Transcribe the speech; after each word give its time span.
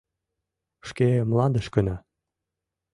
—Шке 0.87 1.07
мландышкына. 1.29 1.95